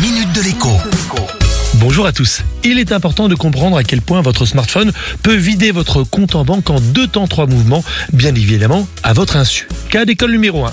[0.00, 0.70] minute de l'écho.
[1.74, 2.42] Bonjour à tous.
[2.62, 6.44] Il est important de comprendre à quel point votre smartphone peut vider votre compte en
[6.44, 9.66] banque en deux temps trois mouvements, bien évidemment à votre insu.
[9.90, 10.72] Cas d'école numéro 1.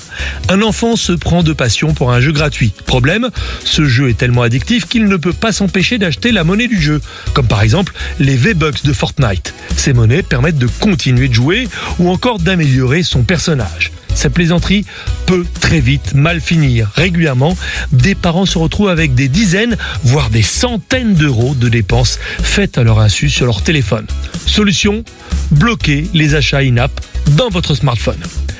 [0.50, 2.74] Un enfant se prend de passion pour un jeu gratuit.
[2.86, 3.30] Problème,
[3.64, 7.02] ce jeu est tellement addictif qu'il ne peut pas s'empêcher d'acheter la monnaie du jeu,
[7.34, 9.56] comme par exemple les V-Bucks de Fortnite.
[9.76, 11.68] Ces monnaies permettent de continuer de jouer
[11.98, 13.92] ou encore d'améliorer son personnage.
[14.16, 14.86] Cette plaisanterie
[15.26, 16.92] peut très vite mal finir.
[16.96, 17.58] Régulièrement,
[17.92, 22.84] des parents se retrouvent avec des dizaines, voire des centaines d'euros de dépenses faites à
[22.84, 24.06] leur insu sur leur téléphone.
[24.46, 25.04] Solution
[25.52, 26.92] Bloquez les achats in-app
[27.32, 28.20] dans votre smartphone.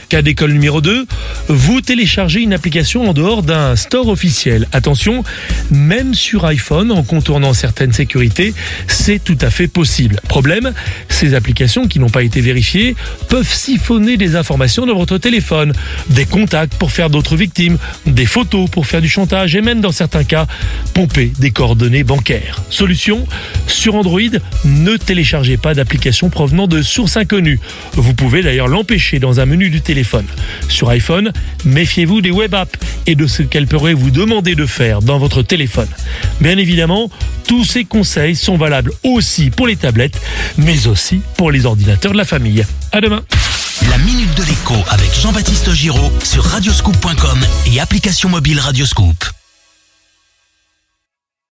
[0.10, 1.08] Cas d'école numéro 2,
[1.48, 4.68] vous téléchargez une application en dehors d'un store officiel.
[4.72, 5.24] Attention,
[5.72, 8.54] même sur iPhone, en contournant certaines sécurités,
[8.88, 10.20] c'est tout à fait possible.
[10.28, 10.74] Problème,
[11.10, 12.96] ces applications qui n'ont pas été vérifiées
[13.30, 15.74] peuvent siphonner des informations de votre téléphone,
[16.10, 19.92] des contacts pour faire d'autres victimes, des photos pour faire du chantage et même dans
[19.92, 20.46] certains cas,
[20.94, 22.62] pomper des coordonnées bancaires.
[22.70, 23.26] Solution,
[23.66, 24.20] sur Android,
[24.66, 27.60] ne téléchargez pas d'applications provenant de sources inconnues.
[27.94, 30.26] Vous pouvez l'empêcher dans un menu du téléphone
[30.68, 31.32] sur iPhone,
[31.66, 35.42] méfiez-vous des web apps et de ce qu'elles pourraient vous demander de faire dans votre
[35.42, 35.88] téléphone.
[36.42, 37.10] Bien évidemment,
[37.48, 40.20] tous ces conseils sont valables aussi pour les tablettes,
[40.58, 42.66] mais aussi pour les ordinateurs de la famille.
[42.92, 43.24] À demain.
[43.90, 47.40] La minute de l'écho avec Jean-Baptiste Giraud sur radioscoop.com
[47.74, 49.45] et application mobile Radioscoop.